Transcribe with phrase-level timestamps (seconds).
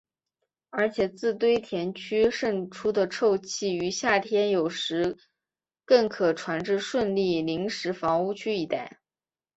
[0.71, 5.15] 而且自堆填区渗出的臭气于夏天有时
[5.85, 8.97] 更可传至顺利临时房屋区一带。